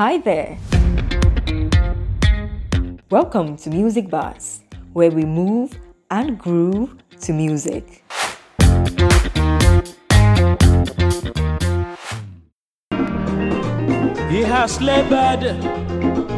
Hi 0.00 0.16
there. 0.16 0.56
Welcome 3.10 3.58
to 3.58 3.68
Music 3.68 4.08
Bars, 4.08 4.62
where 4.94 5.10
we 5.10 5.26
move 5.26 5.78
and 6.10 6.38
groove 6.38 6.96
to 7.20 7.34
music. 7.34 8.02
He 14.30 14.40
has 14.40 14.80
labored, 14.80 15.42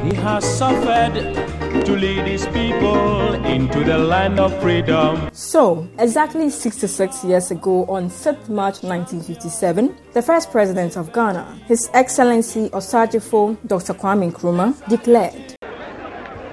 he 0.07 0.17
has 0.17 0.45
suffered 0.59 1.62
to 1.84 1.96
lead 1.96 2.27
his 2.27 2.46
people 2.48 3.32
into 3.45 3.82
the 3.84 3.98
land 3.98 4.38
of 4.38 4.52
freedom. 4.61 5.29
So, 5.32 5.88
exactly 5.98 6.50
66 6.50 7.25
years 7.25 7.50
ago, 7.50 7.84
on 7.87 8.11
6th 8.11 8.48
March 8.48 8.82
1957, 8.82 9.96
the 10.12 10.23
first 10.23 10.50
president 10.52 10.96
of 10.96 11.12
Ghana, 11.12 11.61
His 11.66 11.91
Excellency 11.95 12.69
Osagyefo 12.70 13.56
Dr. 13.66 13.95
Kwame 13.95 14.30
Nkrumah, 14.30 14.88
declared 14.88 15.56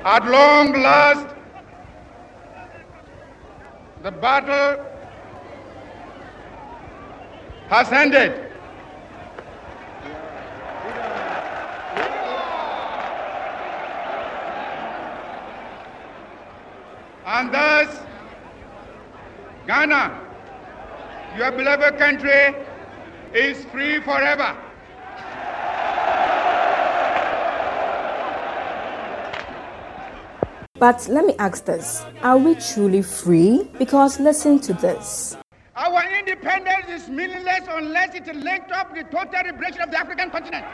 At 0.06 0.26
long 0.26 0.74
last, 0.82 1.36
the 4.02 4.12
battle 4.12 4.86
has 7.70 7.92
ended. 7.92 8.49
And 17.26 17.54
thus, 17.54 18.00
Ghana, 19.68 20.20
your 21.38 21.52
beloved 21.52 21.98
country, 21.98 22.56
is 23.34 23.64
free 23.66 24.00
forever. 24.02 24.56
But 30.80 31.10
let 31.10 31.26
me 31.26 31.36
ask 31.40 31.66
this 31.66 32.04
Are 32.24 32.38
we 32.38 32.56
truly 32.56 33.02
free? 33.02 33.70
Because 33.78 34.20
listen 34.20 34.60
to 34.62 34.74
this. 34.74 35.36
Our 35.76 36.04
independence 36.18 36.86
is 36.90 37.10
meaningless 37.10 37.68
unless 37.70 38.16
it 38.16 38.28
is 38.28 38.44
linked 38.44 38.72
up 38.72 38.92
with 38.92 39.06
the 39.06 39.18
total 39.18 39.46
liberation 39.46 39.82
of 39.82 39.92
the 39.92 40.00
African 40.00 40.30
continent. 40.30 40.66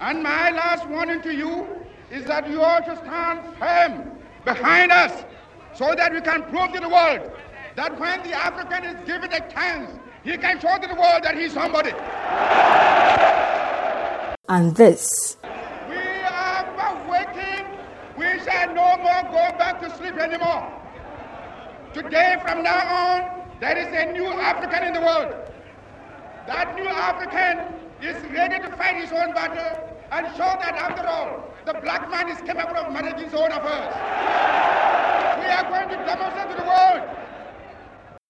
And 0.00 0.22
my 0.22 0.50
last 0.50 0.86
warning 0.88 1.22
to 1.22 1.32
you 1.34 1.66
is 2.14 2.24
that 2.26 2.48
you 2.48 2.62
all 2.62 2.80
should 2.84 2.98
stand 2.98 3.40
firm 3.58 4.12
behind 4.44 4.92
us 4.92 5.24
so 5.74 5.94
that 5.96 6.12
we 6.12 6.20
can 6.20 6.42
prove 6.44 6.72
to 6.72 6.78
the 6.78 6.88
world 6.88 7.28
that 7.74 7.98
when 7.98 8.22
the 8.22 8.32
African 8.32 8.84
is 8.84 9.04
given 9.04 9.32
a 9.32 9.40
chance, 9.50 9.98
he 10.22 10.36
can 10.38 10.60
show 10.60 10.78
to 10.78 10.86
the 10.86 10.94
world 10.94 11.24
that 11.24 11.36
he's 11.36 11.52
somebody. 11.52 11.90
And 14.48 14.76
this 14.76 15.36
We 15.88 15.96
are 15.96 17.10
waking. 17.10 17.66
We 18.16 18.38
shall 18.44 18.68
no 18.68 18.96
more 18.98 19.22
go 19.32 19.58
back 19.58 19.80
to 19.80 19.96
sleep 19.96 20.16
anymore. 20.16 20.70
Today, 21.92 22.36
from 22.42 22.62
now 22.62 22.82
on, 23.02 23.48
there 23.60 23.76
is 23.76 23.86
a 23.86 24.12
new 24.12 24.26
African 24.26 24.84
in 24.84 24.94
the 24.94 25.00
world. 25.00 25.34
That 26.46 26.76
new 26.76 26.86
African 26.86 27.74
is 28.00 28.22
ready 28.32 28.60
to 28.60 28.76
fight 28.76 28.96
his 29.02 29.10
own 29.10 29.34
battle 29.34 29.90
and 30.12 30.26
show 30.36 30.52
that 30.62 30.76
after 30.76 31.06
all, 31.06 31.53
the 31.66 31.74
black 31.80 32.10
man 32.10 32.28
is 32.28 32.38
capable 32.42 32.76
of 32.76 32.92
managing 32.92 33.24
his 33.24 33.34
own 33.34 33.50
affairs. 33.50 33.94
We 35.38 35.46
are 35.46 35.64
going 35.68 35.88
to 35.88 35.96
demonstrate 36.04 36.50
to 36.50 36.56
the 36.62 36.68
world 36.68 37.24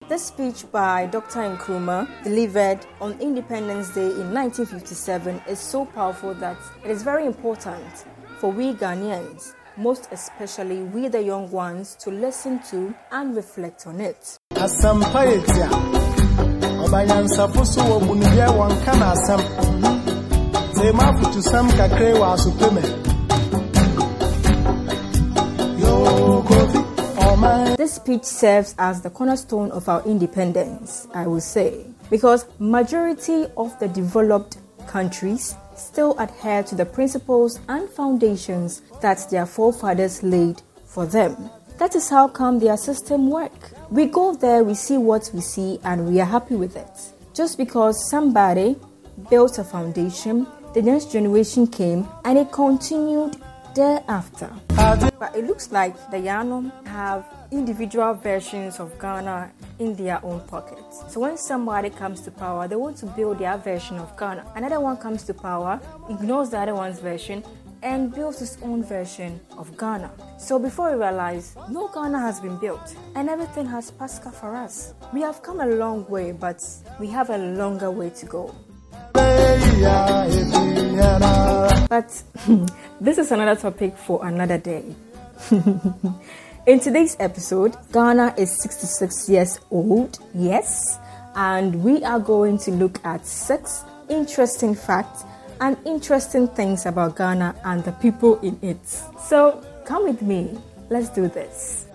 This 0.08 0.26
speech 0.26 0.70
by 0.70 1.06
Dr. 1.06 1.40
Nkrumah, 1.40 2.22
delivered 2.22 2.86
on 3.00 3.18
Independence 3.20 3.88
Day 3.94 4.06
in 4.06 4.32
1957, 4.32 5.40
is 5.48 5.58
so 5.58 5.86
powerful 5.86 6.34
that 6.34 6.58
it 6.84 6.90
is 6.90 7.02
very 7.02 7.26
important 7.26 8.04
for 8.38 8.52
we 8.52 8.74
Ghanaians, 8.74 9.54
most 9.76 10.08
especially 10.12 10.82
we 10.82 11.08
the 11.08 11.22
young 11.22 11.50
ones, 11.50 11.96
to 12.00 12.10
listen 12.10 12.60
to 12.70 12.94
and 13.10 13.34
reflect 13.34 13.86
on 13.86 14.00
it. 14.00 14.38
asɛmpa 14.54 15.24
yɛ 15.24 15.46
so 17.66 17.82
wɔ 17.82 18.00
bunubiɛ 18.06 18.46
wɔnka 18.58 18.92
na 19.00 19.14
asɛm 19.14 19.40
sɛ 20.76 20.92
ma 20.94 21.04
afotusɛm 21.10 21.66
kakra 21.78 22.12
wɔ 22.20 22.26
asopɛ 22.34 22.70
me 22.74 23.03
This 27.34 27.94
speech 27.94 28.22
serves 28.22 28.76
as 28.78 29.02
the 29.02 29.10
cornerstone 29.10 29.72
of 29.72 29.88
our 29.88 30.06
independence, 30.06 31.08
I 31.12 31.26
will 31.26 31.40
say, 31.40 31.84
because 32.08 32.46
majority 32.60 33.46
of 33.56 33.76
the 33.80 33.88
developed 33.88 34.58
countries 34.86 35.56
still 35.76 36.16
adhere 36.20 36.62
to 36.62 36.76
the 36.76 36.86
principles 36.86 37.58
and 37.68 37.90
foundations 37.90 38.82
that 39.02 39.28
their 39.32 39.46
forefathers 39.46 40.22
laid 40.22 40.62
for 40.86 41.06
them. 41.06 41.50
That 41.78 41.96
is 41.96 42.08
how 42.08 42.28
come 42.28 42.60
their 42.60 42.76
system 42.76 43.28
work. 43.28 43.72
We 43.90 44.06
go 44.06 44.34
there, 44.36 44.62
we 44.62 44.74
see 44.74 44.96
what 44.96 45.28
we 45.34 45.40
see, 45.40 45.80
and 45.82 46.06
we 46.06 46.20
are 46.20 46.26
happy 46.26 46.54
with 46.54 46.76
it. 46.76 47.12
Just 47.34 47.58
because 47.58 48.08
somebody 48.08 48.76
built 49.28 49.58
a 49.58 49.64
foundation, 49.64 50.46
the 50.72 50.82
next 50.82 51.10
generation 51.10 51.66
came, 51.66 52.06
and 52.24 52.38
it 52.38 52.52
continued 52.52 53.36
thereafter. 53.74 54.50
But 54.76 55.34
it 55.36 55.44
looks 55.46 55.70
like 55.72 55.94
the 56.10 56.18
Yanom 56.18 56.70
have 56.86 57.24
individual 57.50 58.14
versions 58.14 58.80
of 58.80 58.98
Ghana 58.98 59.50
in 59.78 59.94
their 59.94 60.24
own 60.24 60.40
pockets. 60.46 61.02
So 61.08 61.20
when 61.20 61.36
somebody 61.36 61.90
comes 61.90 62.20
to 62.22 62.30
power, 62.30 62.68
they 62.68 62.76
want 62.76 62.96
to 62.98 63.06
build 63.06 63.38
their 63.38 63.56
version 63.58 63.98
of 63.98 64.16
Ghana. 64.16 64.52
Another 64.54 64.80
one 64.80 64.96
comes 64.96 65.24
to 65.24 65.34
power, 65.34 65.80
ignores 66.08 66.50
the 66.50 66.58
other 66.58 66.74
one's 66.74 66.98
version, 67.00 67.42
and 67.82 68.14
builds 68.14 68.38
his 68.38 68.56
own 68.62 68.82
version 68.82 69.38
of 69.58 69.76
Ghana. 69.76 70.10
So 70.38 70.58
before 70.58 70.90
we 70.90 70.96
realize, 70.96 71.54
no 71.68 71.88
Ghana 71.88 72.18
has 72.18 72.40
been 72.40 72.56
built, 72.56 72.96
and 73.14 73.28
everything 73.28 73.66
has 73.66 73.90
passed 73.90 74.22
for 74.22 74.56
us. 74.56 74.94
We 75.12 75.20
have 75.20 75.42
come 75.42 75.60
a 75.60 75.66
long 75.66 76.08
way, 76.08 76.32
but 76.32 76.62
we 76.98 77.08
have 77.08 77.30
a 77.30 77.38
longer 77.38 77.90
way 77.90 78.10
to 78.10 78.26
go. 78.26 78.54
But 81.88 82.22
this 83.04 83.18
is 83.18 83.30
another 83.32 83.54
topic 83.60 83.94
for 83.98 84.24
another 84.26 84.56
day. 84.56 84.82
In 86.66 86.80
today's 86.80 87.18
episode, 87.20 87.76
Ghana 87.92 88.34
is 88.38 88.62
66 88.62 89.28
years 89.28 89.60
old, 89.70 90.18
yes, 90.34 90.98
and 91.36 91.84
we 91.84 92.02
are 92.02 92.18
going 92.18 92.56
to 92.60 92.70
look 92.70 93.04
at 93.04 93.26
six 93.26 93.84
interesting 94.08 94.74
facts 94.74 95.24
and 95.60 95.76
interesting 95.84 96.48
things 96.48 96.86
about 96.86 97.16
Ghana 97.16 97.54
and 97.64 97.84
the 97.84 97.92
people 97.92 98.40
in 98.40 98.58
it. 98.62 98.80
So 98.88 99.62
come 99.84 100.04
with 100.04 100.22
me, 100.22 100.56
let's 100.88 101.10
do 101.10 101.28
this. 101.28 101.86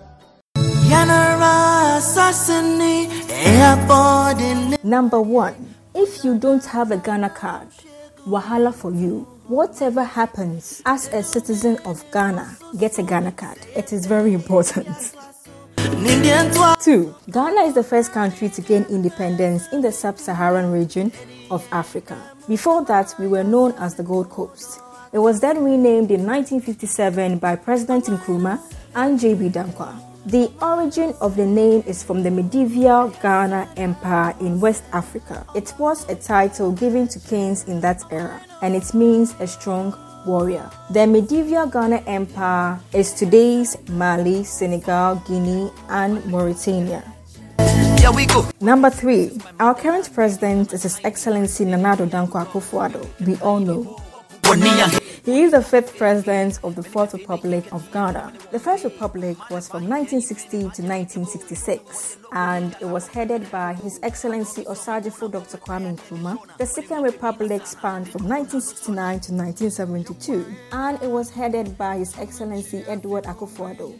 Number 4.84 5.20
one, 5.20 5.74
if 5.92 6.24
you 6.24 6.38
don't 6.38 6.64
have 6.66 6.92
a 6.92 6.96
Ghana 6.98 7.30
card, 7.30 7.66
wahala 8.28 8.72
for 8.72 8.92
you. 8.92 9.26
Whatever 9.50 10.04
happens 10.04 10.80
as 10.86 11.08
a 11.08 11.24
citizen 11.24 11.76
of 11.84 12.04
Ghana, 12.12 12.56
get 12.78 13.00
a 13.00 13.02
Ghana 13.02 13.32
card. 13.32 13.58
It 13.74 13.92
is 13.92 14.06
very 14.06 14.32
important. 14.32 14.86
Two, 16.84 17.12
Ghana 17.32 17.62
is 17.62 17.74
the 17.74 17.82
first 17.82 18.12
country 18.12 18.48
to 18.48 18.60
gain 18.60 18.84
independence 18.84 19.66
in 19.72 19.80
the 19.80 19.90
sub 19.90 20.20
Saharan 20.20 20.70
region 20.70 21.10
of 21.50 21.66
Africa. 21.72 22.16
Before 22.46 22.84
that, 22.84 23.12
we 23.18 23.26
were 23.26 23.42
known 23.42 23.72
as 23.72 23.96
the 23.96 24.04
Gold 24.04 24.30
Coast. 24.30 24.78
It 25.12 25.18
was 25.18 25.40
then 25.40 25.64
renamed 25.64 26.12
in 26.12 26.24
1957 26.24 27.38
by 27.40 27.56
President 27.56 28.04
Nkrumah 28.04 28.62
and 28.94 29.18
J.B. 29.18 29.48
Danquah. 29.48 30.09
The 30.26 30.50
origin 30.60 31.14
of 31.22 31.34
the 31.36 31.46
name 31.46 31.82
is 31.86 32.02
from 32.02 32.22
the 32.22 32.30
medieval 32.30 33.08
Ghana 33.22 33.72
Empire 33.78 34.34
in 34.40 34.60
West 34.60 34.84
Africa. 34.92 35.46
It 35.54 35.72
was 35.78 36.06
a 36.10 36.14
title 36.14 36.72
given 36.72 37.08
to 37.08 37.18
kings 37.20 37.64
in 37.64 37.80
that 37.80 38.02
era, 38.10 38.38
and 38.60 38.76
it 38.76 38.92
means 38.92 39.34
a 39.40 39.46
strong 39.46 39.94
warrior. 40.26 40.70
The 40.90 41.06
medieval 41.06 41.66
Ghana 41.66 42.02
Empire 42.06 42.78
is 42.92 43.14
today's 43.14 43.78
Mali, 43.88 44.44
Senegal, 44.44 45.22
Guinea, 45.26 45.70
and 45.88 46.22
Mauritania. 46.26 47.02
here 48.00 48.12
we 48.12 48.26
go. 48.26 48.46
Number 48.60 48.90
three, 48.90 49.38
our 49.58 49.74
current 49.74 50.12
president 50.12 50.74
is 50.74 50.82
His 50.82 51.00
Excellency 51.02 51.64
Nana 51.64 51.96
Addo 51.96 52.08
Dankwa 52.08 52.44
Akufo-Addo. 52.44 53.06
We 53.26 53.36
all 53.36 53.60
know. 53.60 53.96
He 55.24 55.42
is 55.42 55.52
the 55.52 55.62
fifth 55.62 55.96
president 55.96 56.58
of 56.64 56.74
the 56.74 56.82
Fourth 56.82 57.14
Republic 57.14 57.72
of 57.72 57.88
Ghana. 57.92 58.32
The 58.50 58.58
First 58.58 58.82
Republic 58.82 59.36
was 59.48 59.68
from 59.68 59.88
1960 59.88 60.50
to 60.50 60.64
1966, 60.66 62.18
and 62.32 62.74
it 62.80 62.86
was 62.86 63.06
headed 63.06 63.48
by 63.52 63.74
His 63.74 64.00
Excellency 64.02 64.64
Osagyefo 64.64 65.30
Dr. 65.30 65.56
Kwame 65.58 65.96
Nkrumah. 65.96 66.56
The 66.58 66.66
Second 66.66 67.02
Republic 67.04 67.64
spanned 67.64 68.08
from 68.08 68.26
1969 68.26 69.20
to 69.20 69.32
1972, 69.32 70.44
and 70.72 71.00
it 71.00 71.10
was 71.10 71.30
headed 71.30 71.78
by 71.78 71.98
His 71.98 72.18
Excellency 72.18 72.82
Edward 72.88 73.24
Akufo-Addo. 73.24 73.94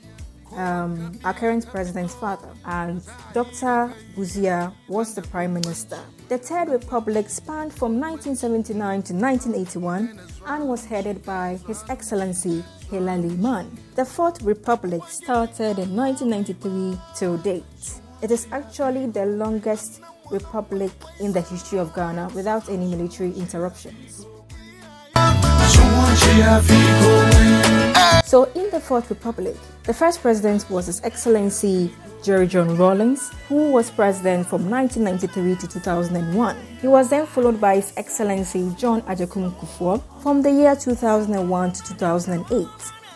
um, 0.56 1.12
our 1.24 1.32
current 1.34 1.64
president's 1.66 2.14
father, 2.14 2.48
and 2.64 3.02
Dr. 3.32 3.94
Busia 4.16 4.72
was 4.88 5.14
the 5.14 5.22
prime 5.22 5.54
minister. 5.54 5.98
The 6.30 6.38
Third 6.38 6.68
Republic 6.68 7.28
spanned 7.28 7.72
from 7.74 7.98
1979 7.98 9.02
to 9.02 9.14
1981 9.14 10.16
and 10.46 10.68
was 10.68 10.84
headed 10.84 11.24
by 11.24 11.58
His 11.66 11.82
Excellency 11.88 12.62
Hilla 12.88 13.18
Limann. 13.18 13.66
The 13.96 14.04
Fourth 14.04 14.40
Republic 14.42 15.02
started 15.08 15.80
in 15.80 15.96
1993 15.96 16.96
till 17.16 17.36
date. 17.38 17.64
It 18.22 18.30
is 18.30 18.46
actually 18.52 19.08
the 19.08 19.26
longest 19.26 20.02
republic 20.30 20.92
in 21.18 21.32
the 21.32 21.40
history 21.40 21.80
of 21.80 21.92
Ghana 21.96 22.30
without 22.32 22.68
any 22.68 22.86
military 22.86 23.32
interruptions. 23.32 24.24
So, 28.24 28.44
in 28.54 28.70
the 28.70 28.80
Fourth 28.80 29.10
Republic, 29.10 29.56
the 29.82 29.94
first 29.94 30.22
president 30.22 30.70
was 30.70 30.86
His 30.86 31.00
Excellency 31.02 31.92
Jerry 32.22 32.46
John 32.46 32.76
Rawlings, 32.76 33.30
who 33.48 33.72
was 33.72 33.90
president 33.90 34.46
from 34.46 34.68
1993 34.68 35.56
to 35.56 35.66
2001. 35.66 36.56
He 36.80 36.88
was 36.88 37.10
then 37.10 37.26
followed 37.26 37.60
by 37.60 37.76
His 37.76 37.92
Excellency 37.96 38.72
John 38.76 39.02
Agyekum 39.02 39.52
Kufuor 39.58 40.02
from 40.22 40.42
the 40.42 40.50
year 40.50 40.76
2001 40.76 41.72
to 41.72 41.82
2008. 41.84 42.66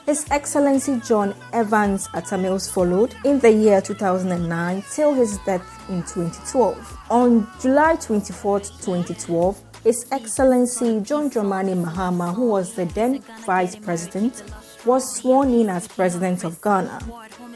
His 0.06 0.27
Excellency 0.31 1.01
John 1.01 1.35
Evans 1.55 2.09
Atta 2.15 2.37
Mills 2.37 2.69
followed 2.71 3.15
in 3.25 3.39
the 3.39 3.51
year 3.51 3.81
2009 3.81 4.85
till 4.93 5.15
his 5.15 5.39
death 5.47 5.89
in 5.89 6.03
2012. 6.03 6.99
On 7.11 7.49
July 7.61 7.97
24, 7.97 8.61
2012, 8.61 9.61
His 9.83 10.06
Excellency 10.12 11.01
John 11.01 11.31
Dramani 11.31 11.75
Mahama, 11.83 12.35
who 12.35 12.49
was 12.49 12.75
the 12.75 12.85
then 12.87 13.23
Vice 13.47 13.77
President, 13.77 14.43
was 14.86 15.16
sworn 15.16 15.52
in 15.54 15.69
as 15.69 15.88
President 15.88 16.44
of 16.44 16.60
Ghana. 16.60 17.00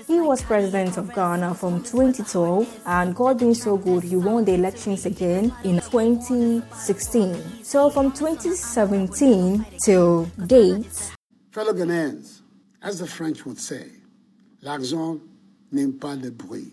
He 0.07 0.21
was 0.21 0.43
President 0.43 0.97
of 0.97 1.15
Ghana 1.15 1.55
from 1.55 1.83
2012, 1.83 2.81
and 2.87 3.15
God 3.15 3.39
being 3.39 3.55
so 3.55 3.77
good, 3.77 4.03
he 4.05 4.17
won 4.17 4.45
the 4.45 4.55
elections 4.55 5.05
again 5.05 5.53
in 5.65 5.81
2016. 5.81 7.63
So 7.65 7.91
from 7.91 8.13
2017 8.13 9.67
till 9.85 10.25
date, 10.47 11.13
Fellow 11.51 11.73
Ghanaians, 11.73 12.41
as 12.83 13.01
the 13.01 13.07
French 13.07 13.45
would 13.45 13.59
say, 13.59 13.91
l'argent 14.63 15.21
n'aime 15.73 15.99
pas 15.99 16.15
le 16.17 16.31
bruit. 16.31 16.73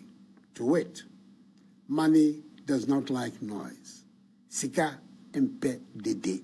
To 0.56 0.66
wit, 0.66 1.04
money 1.88 2.44
does 2.66 2.88
not 2.88 3.10
like 3.10 3.42
noise. 3.42 4.04
Sika 4.48 4.98
mpe 5.34 5.80
dede. 5.98 6.44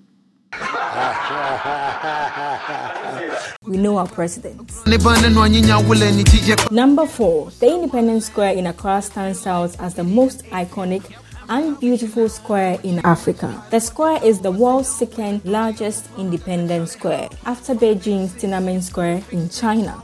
We 3.65 3.77
know 3.77 3.97
our 3.97 4.07
president. 4.07 4.71
Number 6.71 7.05
four, 7.05 7.51
the 7.51 7.67
Independence 7.67 8.25
Square 8.25 8.53
in 8.53 8.67
Accra 8.67 9.01
stands 9.01 9.47
out 9.47 9.79
as 9.79 9.93
the 9.93 10.03
most 10.03 10.43
iconic 10.45 11.03
and 11.49 11.79
beautiful 11.79 12.29
square 12.29 12.79
in 12.83 12.99
Africa. 13.05 13.63
The 13.71 13.79
square 13.79 14.19
is 14.23 14.39
the 14.41 14.51
world's 14.51 14.89
second 14.89 15.43
largest 15.45 16.09
independent 16.17 16.89
square 16.89 17.29
after 17.45 17.73
Beijing's 17.73 18.33
Tiananmen 18.33 18.81
Square 18.81 19.23
in 19.31 19.49
China. 19.49 19.99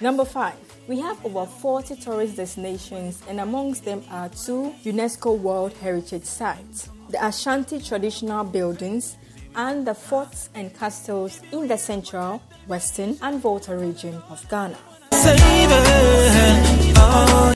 Number 0.00 0.24
five. 0.24 0.54
We 0.88 1.00
have 1.00 1.24
over 1.26 1.46
40 1.46 1.96
tourist 1.96 2.36
destinations, 2.36 3.20
and 3.28 3.40
amongst 3.40 3.84
them 3.84 4.04
are 4.08 4.28
two 4.28 4.72
UNESCO 4.84 5.36
World 5.36 5.72
Heritage 5.72 6.22
Sites 6.24 6.90
the 7.08 7.24
Ashanti 7.24 7.80
traditional 7.80 8.44
buildings 8.44 9.16
and 9.54 9.86
the 9.86 9.94
forts 9.94 10.50
and 10.54 10.76
castles 10.78 11.40
in 11.52 11.66
the 11.66 11.78
central, 11.78 12.42
western, 12.66 13.16
and 13.22 13.40
Volta 13.40 13.76
region 13.76 14.14
of 14.28 14.46
Ghana. 14.48 14.76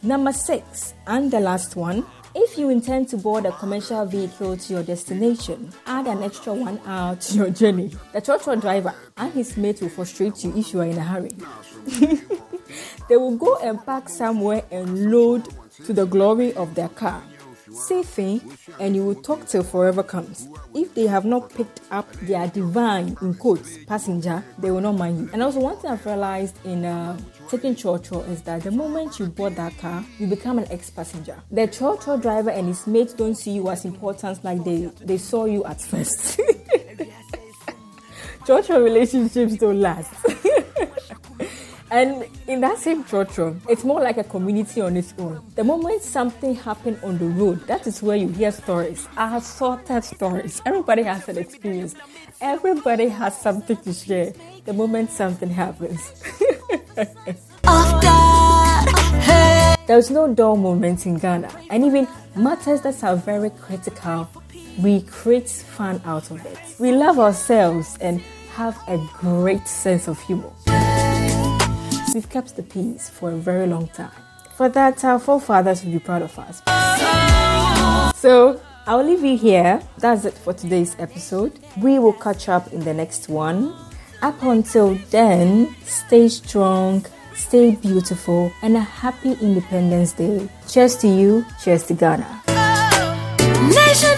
Number 0.03 0.33
six, 0.33 0.95
and 1.07 1.31
the 1.31 1.41
last 1.41 1.77
one. 1.77 2.05
If 2.33 2.57
you 2.57 2.69
intend 2.69 3.09
to 3.09 3.17
board 3.17 3.45
a 3.45 3.51
commercial 3.53 4.07
vehicle 4.07 4.57
to 4.57 4.73
your 4.73 4.83
destination, 4.85 5.73
add 5.85 6.07
an 6.07 6.23
extra 6.23 6.55
one 6.55 6.81
hour 6.87 7.17
to 7.17 7.35
your 7.35 7.51
journey. 7.51 7.91
The 8.13 8.23
trotro 8.23 8.61
driver 8.61 8.95
and 9.17 9.33
his 9.33 9.57
mate 9.57 9.81
will 9.81 9.89
frustrate 9.89 10.45
you 10.45 10.57
if 10.57 10.73
you 10.73 10.81
are 10.81 10.85
in 10.85 10.97
a 10.97 11.03
hurry. 11.03 11.33
they 13.09 13.17
will 13.17 13.37
go 13.37 13.57
and 13.57 13.85
park 13.85 14.09
somewhere 14.09 14.63
and 14.71 15.11
load 15.11 15.49
to 15.85 15.93
the 15.93 16.07
glory 16.07 16.55
of 16.55 16.77
their 16.77 16.89
car. 16.89 17.21
Safely, 17.73 18.41
and 18.79 18.95
you 18.97 19.05
will 19.05 19.15
talk 19.15 19.47
till 19.47 19.63
forever 19.63 20.03
comes. 20.03 20.49
If 20.75 20.95
they 20.95 21.07
have 21.07 21.25
not 21.25 21.55
picked 21.55 21.81
up 21.91 22.11
their 22.23 22.47
divine, 22.49 23.17
in 23.23 23.35
quotes, 23.35 23.79
passenger, 23.85 24.45
they 24.59 24.71
will 24.71 24.81
not 24.81 24.97
mind 24.97 25.19
you. 25.19 25.31
And 25.33 25.43
also, 25.43 25.61
one 25.61 25.77
thing 25.77 25.91
I've 25.91 26.05
realized 26.05 26.57
in 26.65 26.85
uh, 26.85 27.19
taking 27.49 27.75
trotro 27.75 28.29
is 28.29 28.43
that 28.43 28.63
the 28.63 28.71
moment 28.71 29.19
you 29.19 29.27
board 29.27 29.57
that 29.57 29.77
car, 29.79 30.05
you 30.19 30.27
become 30.27 30.59
an 30.59 30.67
ex-passenger. 30.71 31.43
The 31.51 31.69
trotro 31.69 32.21
driver 32.21 32.51
and 32.51 32.67
his 32.67 32.87
mates 32.87 33.13
don't 33.13 33.35
see 33.35 33.53
you 33.53 33.69
as 33.71 33.85
important 33.85 34.43
like 34.45 34.65
they, 34.65 34.91
they 35.01 35.19
saw 35.19 35.45
you 35.45 35.65
at 35.65 35.81
first. 35.81 36.39
trotro 38.45 38.83
relationships 38.83 39.57
don't 39.57 39.81
last. 39.81 40.13
And 41.93 42.25
in 42.47 42.61
that 42.61 42.79
same 42.79 43.03
trotro, 43.03 43.59
it's 43.69 43.83
more 43.83 44.01
like 44.01 44.17
a 44.17 44.23
community 44.23 44.81
on 44.81 44.97
its 44.97 45.13
own. 45.19 45.43
The 45.57 45.65
moment 45.65 46.03
something 46.03 46.55
happened 46.55 47.01
on 47.03 47.19
the 47.19 47.25
road, 47.25 47.67
that 47.67 47.85
is 47.89 48.01
where 48.01 48.17
you 48.17 48.29
hear 48.29 48.53
stories, 48.53 49.09
assorted 49.17 50.05
stories. 50.05 50.63
Everybody 50.65 51.03
has 51.03 51.29
an 51.29 51.39
experience. 51.39 51.97
Everybody 52.41 53.09
has 53.09 53.37
something 53.37 53.77
to 53.79 53.93
share 53.93 54.33
the 54.65 54.73
moment 54.73 55.11
something 55.11 55.51
happens. 55.51 56.13
There's 59.89 60.11
no 60.13 60.33
dull 60.33 60.57
moments 60.57 61.07
in 61.07 61.19
Ghana, 61.19 61.51
and 61.71 61.85
even 61.85 62.07
matters 62.37 62.83
that 62.83 63.03
are 63.03 63.17
very 63.17 63.51
critical, 63.51 64.29
we 64.79 65.01
create 65.03 65.49
fun 65.49 66.01
out 66.05 66.31
of 66.31 66.47
it. 66.47 66.59
We 66.79 66.93
love 66.93 67.19
ourselves 67.19 67.99
and 68.01 68.21
have 68.55 68.79
a 68.87 69.05
great 69.19 69.67
sense 69.67 70.07
of 70.07 70.21
humor. 70.21 70.53
We've 72.15 72.29
kept 72.29 72.57
the 72.57 72.63
peace 72.65 73.09
for 73.09 73.31
a 73.31 73.37
very 73.37 73.67
long 73.67 73.87
time. 73.89 74.11
For 74.57 74.69
that, 74.69 75.05
our 75.05 75.19
forefathers 75.19 75.85
will 75.85 75.93
be 75.93 75.99
proud 76.01 76.23
of 76.23 76.37
us. 76.39 76.61
So, 78.17 78.61
I'll 78.87 79.05
leave 79.05 79.23
you 79.23 79.37
here. 79.39 79.81
That's 79.99 80.25
it 80.25 80.35
for 80.35 80.53
today's 80.53 80.97
episode. 80.99 81.53
We 81.81 81.99
will 81.99 82.13
catch 82.13 82.49
up 82.49 82.73
in 82.73 82.81
the 82.81 82.93
next 82.93 83.29
one. 83.29 83.75
Up 84.23 84.43
until 84.43 84.97
then, 85.11 85.75
stay 85.85 86.29
strong, 86.29 87.07
stay 87.35 87.77
beautiful, 87.77 88.53
and 88.63 88.77
a 88.77 88.81
happy 88.81 89.33
Independence 89.41 90.13
Day. 90.13 90.49
Cheers 90.69 90.97
to 90.99 91.09
you, 91.09 91.47
cheers 91.63 91.85
to 91.87 91.95
Ghana. 91.95 92.43
Nation 93.69 94.17